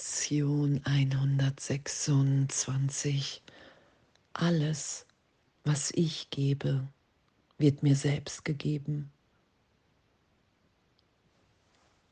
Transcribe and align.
Lektion 0.00 0.80
126. 0.84 3.42
Alles, 4.32 5.04
was 5.64 5.90
ich 5.90 6.30
gebe, 6.30 6.88
wird 7.58 7.82
mir 7.82 7.94
selbst 7.94 8.46
gegeben. 8.46 9.12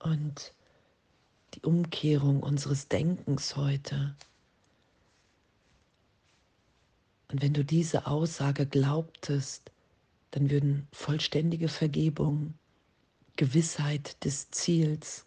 Und 0.00 0.52
die 1.54 1.62
Umkehrung 1.62 2.42
unseres 2.42 2.88
Denkens 2.88 3.56
heute. 3.56 4.14
Und 7.28 7.40
wenn 7.40 7.54
du 7.54 7.64
diese 7.64 8.06
Aussage 8.06 8.66
glaubtest, 8.66 9.72
dann 10.32 10.50
würden 10.50 10.86
vollständige 10.92 11.68
Vergebung, 11.68 12.52
Gewissheit 13.36 14.22
des 14.26 14.50
Ziels 14.50 15.24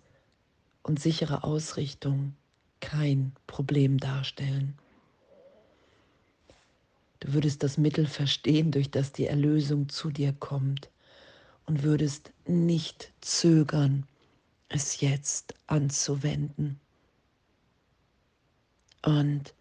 und 0.84 1.00
sichere 1.00 1.44
Ausrichtung 1.44 2.36
kein 2.82 3.32
Problem 3.48 3.98
darstellen. 3.98 4.78
Du 7.22 7.34
würdest 7.34 7.64
das 7.64 7.78
Mittel 7.78 8.08
verstehen, 8.08 8.72
durch 8.72 8.90
das 8.92 9.12
die 9.12 9.28
Erlösung 9.28 9.88
zu 9.90 10.10
dir 10.10 10.34
kommt 10.34 10.90
und 11.66 11.84
würdest 11.84 12.34
nicht 12.46 13.14
zögern, 13.22 14.06
es 14.70 15.02
jetzt 15.02 15.54
anzuwenden. 15.68 16.80
Und 19.04 19.54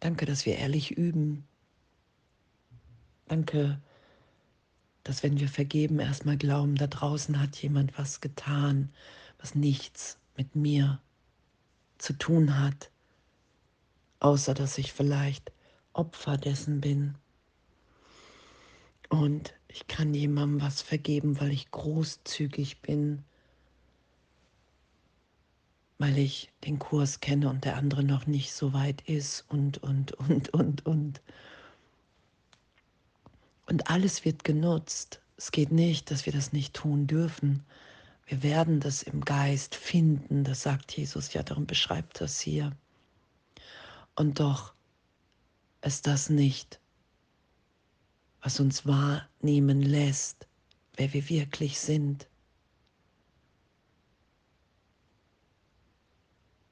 danke, 0.00 0.26
dass 0.26 0.46
wir 0.46 0.56
ehrlich 0.56 0.90
üben. 0.90 1.46
Danke, 3.28 3.80
dass 5.04 5.22
wenn 5.22 5.38
wir 5.38 5.48
vergeben, 5.48 6.00
erstmal 6.00 6.36
glauben, 6.36 6.74
da 6.74 6.88
draußen 6.88 7.38
hat 7.40 7.56
jemand 7.62 7.96
was 7.96 8.20
getan, 8.20 8.92
was 9.38 9.54
nichts 9.54 10.18
mit 10.36 10.56
mir 10.56 11.00
zu 12.00 12.14
tun 12.14 12.58
hat, 12.58 12.90
außer 14.20 14.54
dass 14.54 14.78
ich 14.78 14.92
vielleicht 14.92 15.52
Opfer 15.92 16.36
dessen 16.36 16.80
bin. 16.80 17.14
Und 19.08 19.54
ich 19.68 19.86
kann 19.88 20.14
jemandem 20.14 20.62
was 20.62 20.82
vergeben, 20.82 21.40
weil 21.40 21.50
ich 21.50 21.70
großzügig 21.70 22.80
bin, 22.80 23.24
weil 25.98 26.16
ich 26.16 26.50
den 26.64 26.78
Kurs 26.78 27.20
kenne 27.20 27.50
und 27.50 27.64
der 27.64 27.76
andere 27.76 28.02
noch 28.02 28.26
nicht 28.26 28.52
so 28.52 28.72
weit 28.72 29.02
ist 29.02 29.44
und, 29.48 29.78
und, 29.78 30.12
und, 30.12 30.48
und, 30.54 30.86
und. 30.86 31.20
Und 33.66 33.90
alles 33.90 34.24
wird 34.24 34.44
genutzt. 34.44 35.20
Es 35.36 35.52
geht 35.52 35.72
nicht, 35.72 36.10
dass 36.10 36.26
wir 36.26 36.32
das 36.32 36.52
nicht 36.52 36.74
tun 36.74 37.06
dürfen. 37.06 37.64
Wir 38.30 38.44
werden 38.44 38.78
das 38.78 39.02
im 39.02 39.24
Geist 39.24 39.74
finden, 39.74 40.44
das 40.44 40.62
sagt 40.62 40.96
Jesus 40.96 41.32
ja, 41.32 41.42
darum 41.42 41.66
beschreibt 41.66 42.20
das 42.20 42.38
hier. 42.38 42.70
Und 44.14 44.38
doch 44.38 44.72
ist 45.82 46.06
das 46.06 46.30
nicht, 46.30 46.78
was 48.40 48.60
uns 48.60 48.86
wahrnehmen 48.86 49.82
lässt, 49.82 50.46
wer 50.94 51.12
wir 51.12 51.28
wirklich 51.28 51.80
sind. 51.80 52.28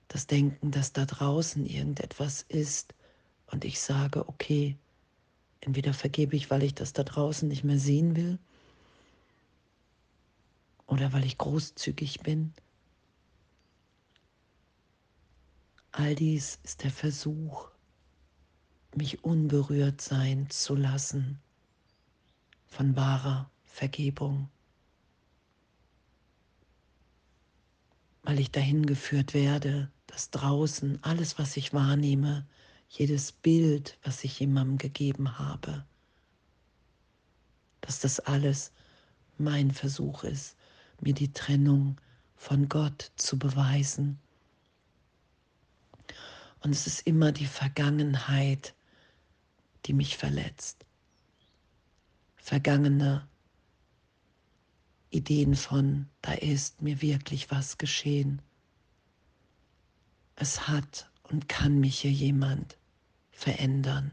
das 0.07 0.29
Denken, 0.29 0.71
dass 0.71 0.93
da 0.93 1.05
draußen 1.07 1.67
irgendetwas 1.67 2.43
ist 2.49 2.95
und 3.51 3.65
ich 3.65 3.81
sage, 3.81 4.29
okay, 4.29 4.77
entweder 5.61 5.93
vergebe 5.93 6.35
ich, 6.35 6.51
weil 6.51 6.63
ich 6.63 6.75
das 6.75 6.93
da 6.93 7.03
draußen 7.03 7.49
nicht 7.49 7.65
mehr 7.65 7.79
sehen 7.79 8.15
will 8.15 8.39
oder 10.89 11.13
weil 11.13 11.25
ich 11.25 11.39
großzügig 11.39 12.21
bin. 12.21 12.53
All 15.93 16.15
dies 16.15 16.59
ist 16.65 16.83
der 16.83 16.91
Versuch, 16.91 17.69
mich 18.95 19.23
unberührt 19.23 20.01
sein 20.01 20.51
zu 20.51 20.75
lassen 20.75 21.39
von 22.67 22.97
wahrer 22.97 23.51
Vergebung. 23.65 24.49
Weil 28.23 28.41
ich 28.41 28.51
dahin 28.51 28.87
geführt 28.87 29.35
werde, 29.35 29.91
dass 30.07 30.31
draußen 30.31 31.03
alles, 31.03 31.39
was 31.39 31.57
ich 31.57 31.73
wahrnehme, 31.73 32.47
jedes 32.89 33.33
Bild, 33.33 33.99
was 34.03 34.25
ich 34.25 34.41
jemandem 34.41 34.79
gegeben 34.79 35.39
habe, 35.39 35.85
dass 37.83 38.01
das 38.01 38.21
alles 38.21 38.73
mein 39.37 39.71
Versuch 39.71 40.25
ist, 40.25 40.58
mir 41.01 41.15
die 41.15 41.33
Trennung 41.33 42.01
von 42.37 42.69
Gott 42.69 43.13
zu 43.17 43.39
beweisen. 43.39 44.19
Und 46.61 46.73
es 46.73 46.87
ist 46.87 47.07
immer 47.07 47.33
die 47.33 47.47
Vergangenheit, 47.47 48.75
die 49.87 49.93
mich 49.93 50.17
verletzt. 50.17 50.85
Vergangene 52.37 53.29
Ideen 55.11 55.55
von, 55.55 56.09
da 56.23 56.33
ist 56.33 56.83
mir 56.83 57.01
wirklich 57.01 57.51
was 57.51 57.79
geschehen 57.79 58.43
es 60.41 60.69
hat 60.69 61.11
und 61.25 61.49
kann 61.49 61.81
mich 61.81 62.01
hier 62.01 62.13
jemand 62.13 62.77
verändern. 63.33 64.13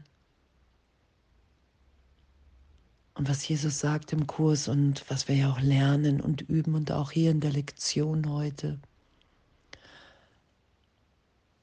Und 3.16 3.30
was 3.30 3.48
Jesus 3.48 3.80
sagt 3.80 4.12
im 4.12 4.26
Kurs 4.26 4.68
und 4.68 5.02
was 5.08 5.26
wir 5.26 5.36
ja 5.36 5.50
auch 5.50 5.60
lernen 5.60 6.20
und 6.20 6.42
üben 6.42 6.74
und 6.74 6.92
auch 6.92 7.10
hier 7.10 7.30
in 7.30 7.40
der 7.40 7.50
Lektion 7.50 8.28
heute, 8.28 8.78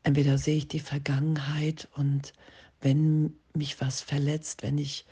entweder 0.01 0.39
sehe 0.39 0.57
ich 0.57 0.67
die 0.67 0.79
Vergangenheit 0.79 1.87
und 1.95 2.33
wenn 2.81 3.35
mich 3.53 3.79
was 3.79 4.01
verletzt, 4.01 4.63
wenn 4.63 4.79
ich 4.79 5.05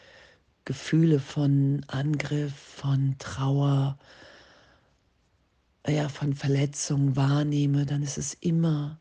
Gefühle 0.66 1.20
von 1.20 1.86
Angriff, 1.88 2.56
von 2.56 3.16
Trauer, 3.20 4.00
ja, 5.88 6.10
von 6.10 6.34
Verletzung 6.34 7.16
wahrnehme, 7.16 7.86
dann 7.86 8.02
ist 8.02 8.18
es 8.18 8.34
immer 8.34 9.00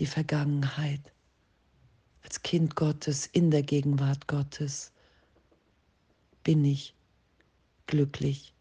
die 0.00 0.06
Vergangenheit. 0.06 1.12
Als 2.22 2.42
Kind 2.42 2.74
Gottes 2.74 3.26
in 3.26 3.52
der 3.52 3.62
Gegenwart 3.62 4.26
Gottes 4.26 4.92
bin 6.44 6.64
ich 6.64 6.94
glücklich 7.86 8.54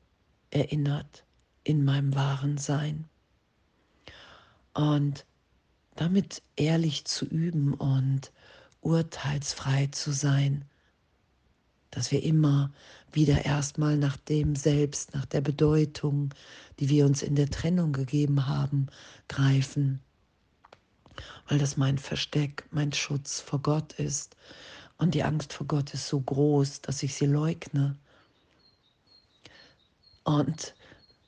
erinnert 0.51 1.23
in 1.63 1.83
meinem 1.83 2.15
wahren 2.15 2.57
Sein. 2.57 3.07
Und 4.73 5.25
damit 5.95 6.41
ehrlich 6.55 7.05
zu 7.05 7.25
üben 7.25 7.73
und 7.73 8.31
urteilsfrei 8.81 9.87
zu 9.87 10.11
sein, 10.11 10.65
dass 11.91 12.11
wir 12.11 12.23
immer 12.23 12.71
wieder 13.11 13.45
erstmal 13.45 13.97
nach 13.97 14.17
dem 14.17 14.55
Selbst, 14.55 15.13
nach 15.13 15.25
der 15.25 15.41
Bedeutung, 15.41 16.33
die 16.79 16.89
wir 16.89 17.05
uns 17.05 17.23
in 17.23 17.35
der 17.35 17.49
Trennung 17.49 17.91
gegeben 17.93 18.47
haben, 18.47 18.87
greifen 19.27 19.99
weil 21.47 21.57
das 21.57 21.77
mein 21.77 21.97
Versteck, 21.97 22.65
mein 22.71 22.93
Schutz 22.93 23.41
vor 23.41 23.59
Gott 23.59 23.93
ist. 23.93 24.35
Und 24.99 25.15
die 25.15 25.23
Angst 25.23 25.53
vor 25.53 25.65
Gott 25.65 25.93
ist 25.93 26.07
so 26.07 26.19
groß, 26.19 26.81
dass 26.81 27.01
ich 27.03 27.15
sie 27.15 27.25
leugne. 27.25 27.97
Und 30.25 30.75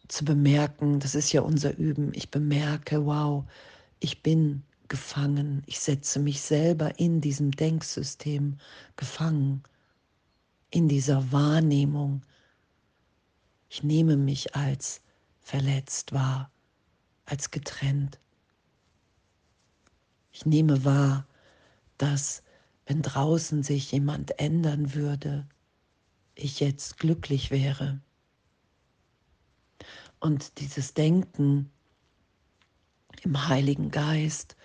zu 0.09 0.25
bemerken, 0.25 0.99
das 0.99 1.15
ist 1.15 1.31
ja 1.31 1.41
unser 1.41 1.77
Üben, 1.77 2.11
ich 2.13 2.29
bemerke, 2.29 3.05
wow, 3.05 3.45
ich 4.01 4.21
bin 4.21 4.61
gefangen, 4.89 5.63
ich 5.67 5.79
setze 5.79 6.19
mich 6.19 6.41
selber 6.41 6.99
in 6.99 7.21
diesem 7.21 7.51
Denksystem 7.51 8.57
gefangen, 8.97 9.63
in 10.69 10.89
dieser 10.89 11.31
Wahrnehmung. 11.31 12.25
Ich 13.69 13.83
nehme 13.83 14.17
mich 14.17 14.53
als 14.53 15.01
verletzt 15.39 16.11
wahr, 16.11 16.51
als 17.25 17.51
getrennt. 17.51 18.19
Ich 20.33 20.45
nehme 20.45 20.83
wahr, 20.83 21.25
dass 21.97 22.43
wenn 22.85 23.01
draußen 23.01 23.63
sich 23.63 23.91
jemand 23.91 24.39
ändern 24.39 24.93
würde, 24.93 25.47
ich 26.35 26.59
jetzt 26.59 26.97
glücklich 26.97 27.51
wäre. 27.51 27.99
Und 30.19 30.59
dieses 30.59 30.93
Denken 30.93 31.71
im 33.23 33.47
Heiligen 33.47 33.91
Geist, 33.91 34.55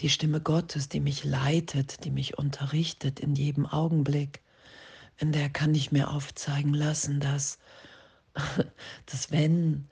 die 0.00 0.10
Stimme 0.10 0.40
Gottes, 0.40 0.88
die 0.88 1.00
mich 1.00 1.24
leitet, 1.24 2.04
die 2.04 2.10
mich 2.10 2.38
unterrichtet 2.38 3.20
in 3.20 3.34
jedem 3.34 3.66
Augenblick, 3.66 4.42
in 5.18 5.32
der 5.32 5.50
kann 5.50 5.74
ich 5.74 5.92
mir 5.92 6.10
aufzeigen 6.10 6.74
lassen, 6.74 7.20
dass, 7.20 7.58
dass 9.06 9.30
wenn 9.30 9.88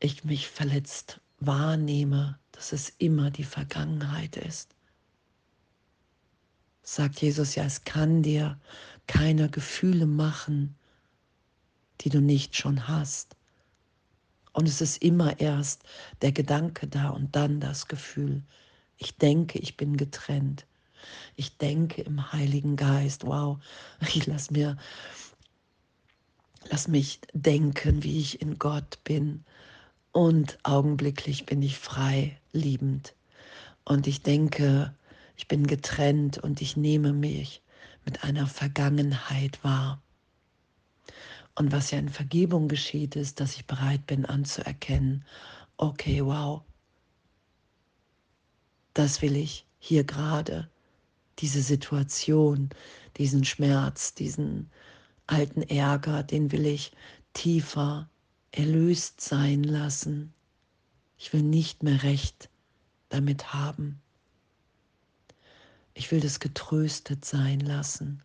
ich 0.00 0.24
mich 0.24 0.48
verletzt 0.48 1.20
wahrnehme, 1.38 2.38
dass 2.52 2.72
es 2.72 2.88
immer 2.98 3.30
die 3.30 3.44
Vergangenheit 3.44 4.36
ist. 4.36 4.74
Sagt 6.82 7.20
Jesus 7.22 7.54
ja, 7.54 7.64
es 7.64 7.84
kann 7.84 8.22
dir 8.22 8.58
keine 9.06 9.48
Gefühle 9.48 10.06
machen, 10.06 10.76
die 12.00 12.08
du 12.08 12.20
nicht 12.20 12.56
schon 12.56 12.88
hast. 12.88 13.36
Und 14.52 14.68
es 14.68 14.80
ist 14.80 15.02
immer 15.02 15.40
erst 15.40 15.82
der 16.20 16.32
Gedanke 16.32 16.86
da 16.86 17.10
und 17.10 17.34
dann 17.34 17.60
das 17.60 17.88
Gefühl 17.88 18.42
Ich 18.98 19.16
denke, 19.16 19.58
ich 19.58 19.76
bin 19.76 19.96
getrennt. 19.96 20.66
Ich 21.36 21.56
denke 21.58 22.02
im 22.02 22.32
Heiligen 22.32 22.76
Geist. 22.76 23.26
Wow, 23.26 23.58
ich 24.14 24.26
lass 24.26 24.50
mir, 24.50 24.76
lass 26.70 26.88
mich 26.88 27.20
denken, 27.32 28.02
wie 28.02 28.20
ich 28.20 28.40
in 28.42 28.58
Gott 28.58 29.02
bin. 29.04 29.44
Und 30.12 30.58
augenblicklich 30.62 31.46
bin 31.46 31.62
ich 31.62 31.78
frei, 31.78 32.38
liebend. 32.52 33.14
Und 33.84 34.06
ich 34.06 34.22
denke, 34.22 34.94
ich 35.36 35.48
bin 35.48 35.66
getrennt 35.66 36.38
und 36.38 36.60
ich 36.60 36.76
nehme 36.76 37.12
mich 37.12 37.62
mit 38.04 38.24
einer 38.24 38.46
Vergangenheit 38.46 39.62
wahr. 39.64 40.02
Und 41.54 41.72
was 41.72 41.90
ja 41.90 41.98
in 41.98 42.08
Vergebung 42.08 42.68
geschieht, 42.68 43.16
ist, 43.16 43.40
dass 43.40 43.56
ich 43.56 43.66
bereit 43.66 44.06
bin 44.06 44.24
anzuerkennen, 44.24 45.24
okay, 45.76 46.24
wow, 46.24 46.62
das 48.94 49.22
will 49.22 49.36
ich 49.36 49.66
hier 49.78 50.04
gerade, 50.04 50.70
diese 51.38 51.62
Situation, 51.62 52.70
diesen 53.16 53.44
Schmerz, 53.44 54.14
diesen 54.14 54.70
alten 55.26 55.62
Ärger, 55.62 56.22
den 56.22 56.52
will 56.52 56.66
ich 56.66 56.92
tiefer 57.32 58.08
erlöst 58.50 59.20
sein 59.20 59.64
lassen. 59.64 60.34
Ich 61.16 61.32
will 61.32 61.42
nicht 61.42 61.82
mehr 61.82 62.02
recht 62.02 62.50
damit 63.08 63.54
haben. 63.54 64.01
Ich 65.94 66.10
will 66.10 66.20
das 66.20 66.40
getröstet 66.40 67.24
sein 67.24 67.60
lassen. 67.60 68.22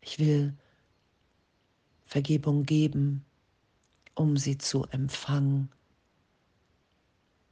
Ich 0.00 0.18
will 0.18 0.54
Vergebung 2.06 2.64
geben, 2.64 3.24
um 4.14 4.36
sie 4.36 4.58
zu 4.58 4.84
empfangen. 4.86 5.70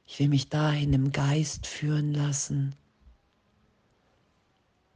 Ich 0.06 0.19
will 0.19 0.28
mich 0.28 0.49
dahin 0.49 0.93
im 0.93 1.12
Geist 1.12 1.66
führen 1.66 2.12
lassen, 2.12 2.75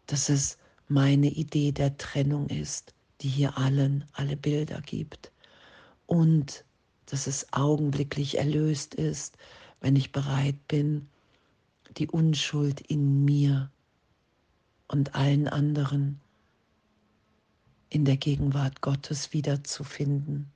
dass 0.07 0.29
es 0.29 0.59
meine 0.89 1.29
Idee 1.29 1.71
der 1.71 1.97
Trennung 1.97 2.49
ist, 2.49 2.95
die 3.21 3.29
hier 3.29 3.57
allen 3.57 4.05
alle 4.13 4.37
Bilder 4.37 4.81
gibt. 4.81 5.31
Und 6.07 6.65
dass 7.07 7.27
es 7.27 7.53
augenblicklich 7.53 8.39
erlöst 8.39 8.95
ist, 8.95 9.37
wenn 9.81 9.97
ich 9.97 10.13
bereit 10.13 10.67
bin, 10.67 11.09
die 11.99 12.09
Unschuld 12.09 12.81
in 12.81 13.25
mir 13.25 13.71
und 14.89 15.15
allen 15.15 15.49
anderen 15.49 16.21
in 17.89 18.05
der 18.05 18.17
Gegenwart 18.17 18.81
Gottes 18.81 19.33
wiederzufinden. 19.33 20.51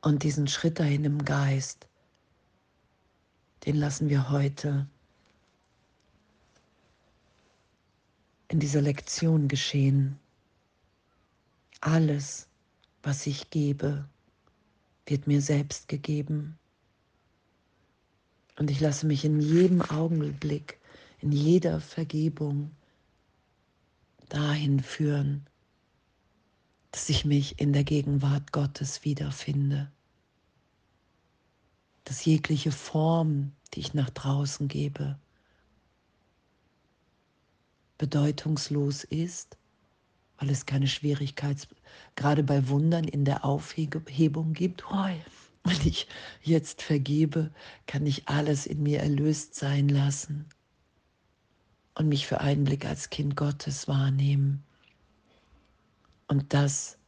Und 0.00 0.22
diesen 0.22 0.48
Schritt 0.48 0.78
dahin 0.80 1.04
im 1.04 1.24
Geist, 1.24 1.88
den 3.64 3.76
lassen 3.76 4.08
wir 4.08 4.30
heute 4.30 4.88
in 8.48 8.60
dieser 8.60 8.80
Lektion 8.80 9.48
geschehen. 9.48 10.18
Alles, 11.80 12.48
was 13.02 13.26
ich 13.26 13.50
gebe, 13.50 14.08
wird 15.06 15.26
mir 15.26 15.40
selbst 15.40 15.88
gegeben. 15.88 16.58
Und 18.58 18.72
ich 18.72 18.80
lasse 18.80 19.06
mich 19.06 19.24
in 19.24 19.40
jedem 19.40 19.82
Augenblick, 19.82 20.80
in 21.20 21.30
jeder 21.30 21.80
Vergebung 21.80 22.72
dahin 24.28 24.80
führen, 24.80 25.46
dass 26.90 27.08
ich 27.08 27.24
mich 27.24 27.60
in 27.60 27.72
der 27.72 27.84
Gegenwart 27.84 28.50
Gottes 28.50 29.04
wiederfinde. 29.04 29.92
Dass 32.02 32.24
jegliche 32.24 32.72
Form, 32.72 33.52
die 33.74 33.80
ich 33.80 33.94
nach 33.94 34.10
draußen 34.10 34.66
gebe, 34.66 35.16
bedeutungslos 37.96 39.04
ist, 39.04 39.56
weil 40.38 40.50
es 40.50 40.66
keine 40.66 40.88
Schwierigkeit, 40.88 41.68
gerade 42.16 42.42
bei 42.42 42.68
Wundern 42.68 43.04
in 43.04 43.24
der 43.24 43.44
Aufhebung 43.44 44.52
gibt. 44.52 44.84
Oh, 44.90 45.06
wenn 45.68 45.86
ich 45.86 46.06
jetzt 46.42 46.82
vergebe, 46.82 47.50
kann 47.86 48.06
ich 48.06 48.28
alles 48.28 48.66
in 48.66 48.82
mir 48.82 49.00
erlöst 49.00 49.54
sein 49.54 49.88
lassen 49.88 50.46
und 51.94 52.08
mich 52.08 52.26
für 52.26 52.40
einen 52.40 52.64
Blick 52.64 52.84
als 52.84 53.10
Kind 53.10 53.36
Gottes 53.36 53.88
wahrnehmen. 53.88 54.62
Und 56.26 56.54
das 56.54 56.98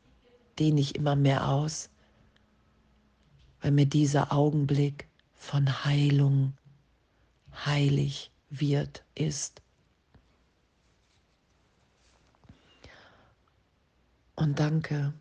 dehne 0.58 0.80
ich 0.80 0.94
immer 0.94 1.16
mehr 1.16 1.48
aus, 1.48 1.90
weil 3.60 3.70
mir 3.70 3.86
dieser 3.86 4.32
Augenblick 4.32 5.08
von 5.34 5.84
Heilung 5.84 6.54
heilig 7.64 8.30
wird, 8.50 9.04
ist. 9.14 9.62
Und 14.34 14.58
danke 14.58 15.12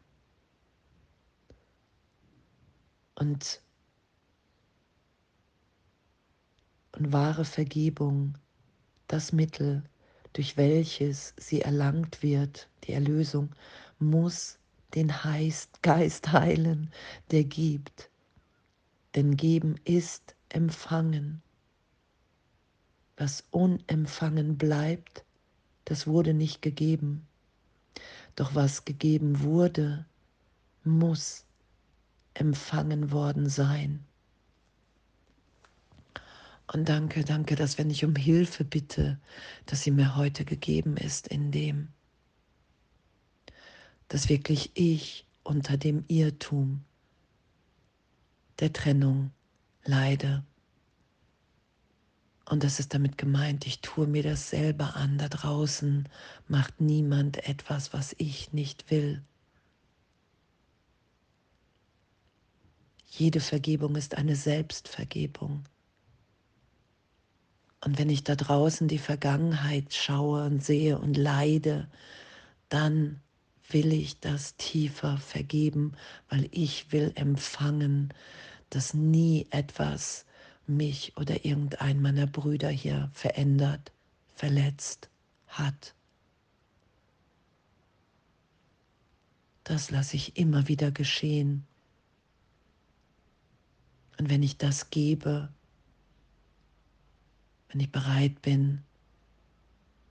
und, 3.19 3.61
und 6.93 7.11
wahre 7.11 7.45
Vergebung, 7.45 8.35
das 9.07 9.33
Mittel, 9.33 9.83
durch 10.33 10.57
welches 10.57 11.33
sie 11.37 11.61
erlangt 11.61 12.23
wird, 12.23 12.69
die 12.85 12.93
Erlösung, 12.93 13.49
muss 13.99 14.57
den 14.95 15.11
Geist 15.81 16.31
heilen, 16.31 16.91
der 17.31 17.43
gibt. 17.43 18.09
Denn 19.15 19.35
geben 19.35 19.75
ist 19.85 20.35
empfangen. 20.49 21.41
Was 23.17 23.43
unempfangen 23.51 24.57
bleibt, 24.57 25.25
das 25.85 26.07
wurde 26.07 26.33
nicht 26.33 26.61
gegeben. 26.61 27.27
Doch 28.35 28.55
was 28.55 28.85
gegeben 28.85 29.41
wurde, 29.41 30.05
muss 30.83 31.45
empfangen 32.39 33.11
worden 33.11 33.49
sein. 33.49 34.05
Und 36.71 36.87
danke, 36.87 37.23
danke, 37.23 37.55
dass 37.55 37.77
wenn 37.77 37.89
ich 37.89 38.05
um 38.05 38.15
Hilfe 38.15 38.63
bitte, 38.63 39.19
dass 39.65 39.81
sie 39.81 39.91
mir 39.91 40.15
heute 40.15 40.45
gegeben 40.45 40.97
ist, 40.97 41.27
in 41.27 41.51
dem, 41.51 41.89
dass 44.07 44.29
wirklich 44.29 44.71
ich 44.75 45.25
unter 45.43 45.77
dem 45.77 46.05
Irrtum 46.07 46.83
der 48.59 48.71
Trennung 48.71 49.31
leide. 49.83 50.43
Und 52.45 52.63
das 52.63 52.79
ist 52.79 52.93
damit 52.93 53.17
gemeint, 53.17 53.65
ich 53.65 53.81
tue 53.81 54.07
mir 54.07 54.23
das 54.23 54.49
selber 54.49 54.95
an. 54.95 55.17
Da 55.17 55.27
draußen 55.27 56.07
macht 56.47 56.81
niemand 56.81 57.47
etwas, 57.47 57.93
was 57.93 58.15
ich 58.17 58.53
nicht 58.53 58.91
will. 58.91 59.23
Jede 63.09 63.39
Vergebung 63.39 63.95
ist 63.95 64.15
eine 64.15 64.35
Selbstvergebung. 64.35 65.63
Und 67.83 67.97
wenn 67.97 68.09
ich 68.09 68.23
da 68.23 68.35
draußen 68.35 68.87
die 68.87 68.97
Vergangenheit 68.99 69.93
schaue 69.93 70.45
und 70.45 70.63
sehe 70.63 70.99
und 70.99 71.15
leide, 71.15 71.87
dann 72.67 73.21
will 73.69 73.93
ich 73.93 74.19
das 74.19 74.55
tiefer 74.57 75.17
vergeben, 75.17 75.93
weil 76.29 76.47
ich 76.51 76.91
will 76.91 77.11
empfangen, 77.15 78.13
dass 78.69 78.93
nie 78.93 79.47
etwas 79.51 80.25
mich 80.67 81.17
oder 81.17 81.45
irgendein 81.45 82.01
meiner 82.01 82.27
Brüder 82.27 82.69
hier 82.69 83.09
verändert, 83.13 83.91
verletzt 84.35 85.09
hat. 85.47 85.93
Das 89.63 89.91
lasse 89.91 90.15
ich 90.15 90.37
immer 90.37 90.67
wieder 90.67 90.91
geschehen. 90.91 91.65
Und 94.19 94.29
wenn 94.29 94.43
ich 94.43 94.57
das 94.57 94.89
gebe, 94.89 95.49
wenn 97.69 97.79
ich 97.79 97.89
bereit 97.89 98.41
bin, 98.41 98.83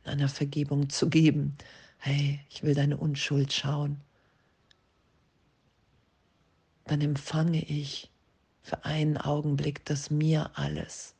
einer 0.05 0.31
Vergebung 0.31 0.89
zu 0.89 1.11
geben, 1.11 1.59
hey, 1.99 2.41
ich 2.49 2.63
will 2.63 2.75
deine 2.75 2.97
Unschuld 2.97 3.53
schauen, 3.53 4.01
dann 6.87 7.03
empfange 7.03 7.63
ich 7.63 8.11
für 8.63 8.87
einen 8.87 9.19
Augenblick, 9.19 9.85
dass 9.85 10.11
mir 10.11 10.53
alles 10.55 11.15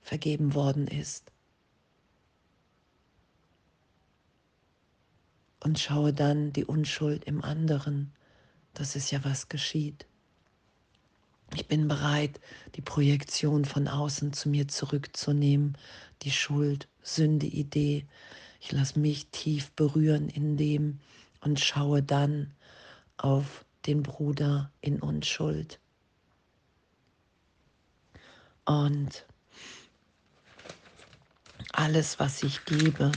vergeben 0.00 0.54
worden 0.54 0.88
ist. 0.88 1.30
Und 5.62 5.78
schaue 5.78 6.14
dann 6.14 6.54
die 6.54 6.64
Unschuld 6.64 7.24
im 7.24 7.44
anderen, 7.44 8.10
dass 8.72 8.96
es 8.96 9.10
ja 9.10 9.22
was 9.22 9.50
geschieht. 9.50 10.06
Ich 11.54 11.66
bin 11.66 11.88
bereit, 11.88 12.40
die 12.76 12.80
Projektion 12.80 13.64
von 13.64 13.88
außen 13.88 14.32
zu 14.32 14.48
mir 14.48 14.68
zurückzunehmen, 14.68 15.76
die 16.22 16.30
Schuld, 16.30 16.86
Sünde, 17.02 17.46
Idee. 17.46 18.06
Ich 18.60 18.72
lasse 18.72 18.98
mich 18.98 19.26
tief 19.28 19.70
berühren 19.72 20.28
in 20.28 20.56
dem 20.56 21.00
und 21.40 21.58
schaue 21.58 22.02
dann 22.02 22.52
auf 23.16 23.64
den 23.86 24.02
Bruder 24.02 24.70
in 24.80 25.00
Unschuld. 25.00 25.80
Und 28.64 29.26
alles, 31.72 32.20
was 32.20 32.42
ich 32.42 32.64
gebe, 32.64 33.10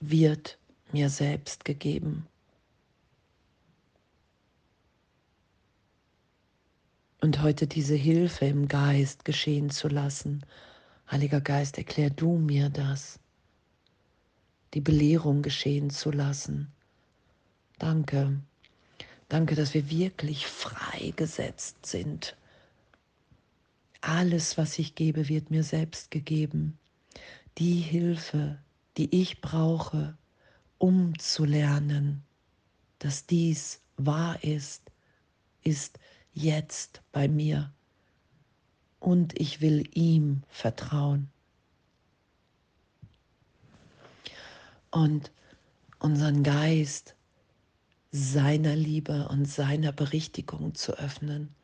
wird 0.00 0.58
mir 0.92 1.10
selbst 1.10 1.64
gegeben. 1.64 2.26
Und 7.26 7.42
heute 7.42 7.66
diese 7.66 7.96
Hilfe 7.96 8.44
im 8.44 8.68
Geist 8.68 9.24
geschehen 9.24 9.68
zu 9.68 9.88
lassen. 9.88 10.46
Heiliger 11.10 11.40
Geist, 11.40 11.76
erklär 11.76 12.08
du 12.08 12.36
mir 12.36 12.68
das. 12.68 13.18
Die 14.74 14.80
Belehrung 14.80 15.42
geschehen 15.42 15.90
zu 15.90 16.12
lassen. 16.12 16.70
Danke. 17.80 18.40
Danke, 19.28 19.56
dass 19.56 19.74
wir 19.74 19.90
wirklich 19.90 20.46
freigesetzt 20.46 21.84
sind. 21.84 22.36
Alles, 24.02 24.56
was 24.56 24.78
ich 24.78 24.94
gebe, 24.94 25.28
wird 25.28 25.50
mir 25.50 25.64
selbst 25.64 26.12
gegeben. 26.12 26.78
Die 27.58 27.80
Hilfe, 27.80 28.56
die 28.98 29.20
ich 29.20 29.40
brauche, 29.40 30.16
um 30.78 31.18
zu 31.18 31.44
lernen, 31.44 32.22
dass 33.00 33.26
dies 33.26 33.80
wahr 33.96 34.44
ist, 34.44 34.92
ist 35.64 35.98
jetzt 36.36 37.02
bei 37.12 37.26
mir. 37.26 37.72
Und 39.00 39.38
ich 39.40 39.60
will 39.60 39.88
ihm 39.94 40.42
vertrauen. 40.48 41.28
Und 44.90 45.32
unseren 45.98 46.42
Geist 46.42 47.16
seiner 48.12 48.76
Liebe 48.76 49.28
und 49.28 49.46
seiner 49.46 49.92
Berichtigung 49.92 50.74
zu 50.74 50.92
öffnen. 50.98 51.54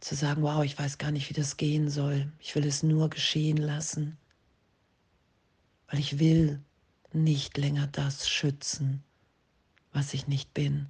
Zu 0.00 0.14
sagen, 0.14 0.42
wow, 0.42 0.64
ich 0.64 0.78
weiß 0.78 0.98
gar 0.98 1.10
nicht, 1.10 1.28
wie 1.30 1.34
das 1.34 1.56
gehen 1.56 1.88
soll. 1.88 2.30
Ich 2.38 2.54
will 2.54 2.66
es 2.66 2.82
nur 2.82 3.08
geschehen 3.08 3.56
lassen, 3.56 4.16
weil 5.88 6.00
ich 6.00 6.18
will 6.18 6.60
nicht 7.12 7.56
länger 7.56 7.86
das 7.86 8.28
schützen, 8.28 9.02
was 9.92 10.12
ich 10.12 10.28
nicht 10.28 10.52
bin. 10.54 10.88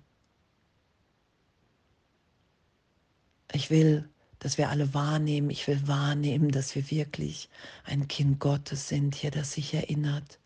Ich 3.56 3.70
will, 3.70 4.06
dass 4.38 4.58
wir 4.58 4.68
alle 4.68 4.92
wahrnehmen, 4.92 5.48
ich 5.48 5.66
will 5.66 5.88
wahrnehmen, 5.88 6.50
dass 6.50 6.75
wir 6.75 6.90
wirklich 6.90 7.48
ein 7.84 8.06
Kind 8.06 8.38
Gottes 8.38 8.86
sind, 8.88 9.14
hier, 9.14 9.30
das 9.30 9.52
sich 9.52 9.72
erinnert. 9.72 10.38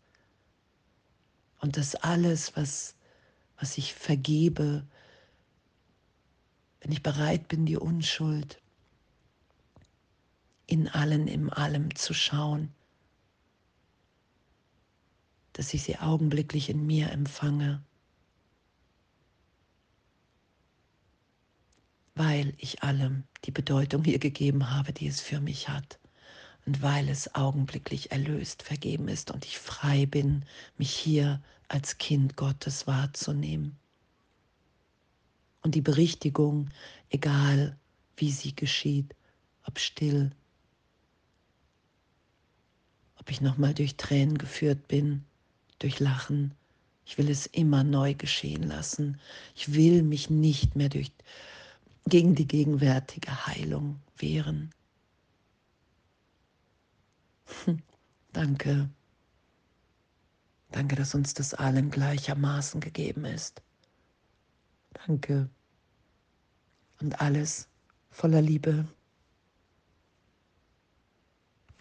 Und 1.59 1.75
dass 1.75 1.95
alles, 1.95 2.55
was, 2.55 2.95
was 3.59 3.77
ich 3.77 3.93
vergebe, 3.93 4.87
wenn 6.79 6.93
ich 6.93 7.03
bereit 7.03 7.49
bin, 7.49 7.65
die 7.65 7.75
Unschuld 7.75 8.61
in 10.65 10.87
allen, 10.87 11.27
im 11.27 11.51
allem 11.51 11.93
zu 11.93 12.13
schauen, 12.13 12.73
dass 15.51 15.73
ich 15.73 15.83
sie 15.83 15.97
augenblicklich 15.97 16.69
in 16.69 16.87
mir 16.87 17.11
empfange, 17.11 17.83
weil 22.15 22.53
ich 22.57 22.83
allem 22.83 23.23
die 23.45 23.51
Bedeutung 23.51 24.03
hier 24.03 24.19
gegeben 24.19 24.69
habe, 24.69 24.93
die 24.93 25.07
es 25.07 25.21
für 25.21 25.39
mich 25.39 25.69
hat 25.69 25.99
und 26.65 26.81
weil 26.81 27.09
es 27.09 27.33
augenblicklich 27.35 28.11
erlöst, 28.11 28.63
vergeben 28.63 29.07
ist 29.07 29.31
und 29.31 29.45
ich 29.45 29.57
frei 29.57 30.05
bin, 30.05 30.45
mich 30.77 30.91
hier 30.91 31.41
als 31.67 31.97
Kind 31.97 32.35
Gottes 32.35 32.85
wahrzunehmen. 32.87 33.77
Und 35.63 35.75
die 35.75 35.81
Berichtigung, 35.81 36.69
egal 37.09 37.77
wie 38.17 38.31
sie 38.31 38.55
geschieht, 38.55 39.15
ob 39.65 39.79
still, 39.79 40.31
ob 43.17 43.29
ich 43.29 43.41
nochmal 43.41 43.73
durch 43.73 43.95
Tränen 43.95 44.37
geführt 44.37 44.87
bin, 44.87 45.23
durch 45.79 45.99
Lachen, 45.99 46.53
ich 47.05 47.17
will 47.17 47.29
es 47.29 47.45
immer 47.45 47.83
neu 47.83 48.13
geschehen 48.13 48.63
lassen. 48.63 49.19
Ich 49.55 49.73
will 49.73 50.03
mich 50.03 50.29
nicht 50.29 50.75
mehr 50.75 50.89
durch, 50.89 51.11
gegen 52.05 52.35
die 52.35 52.47
gegenwärtige 52.47 53.47
Heilung 53.47 54.01
wehren. 54.17 54.71
Danke. 58.33 58.89
Danke, 60.71 60.95
dass 60.95 61.13
uns 61.15 61.33
das 61.33 61.53
allen 61.53 61.91
gleichermaßen 61.91 62.79
gegeben 62.79 63.25
ist. 63.25 63.61
Danke. 64.93 65.49
Und 67.01 67.19
alles 67.19 67.67
voller 68.09 68.41
Liebe. 68.41 68.87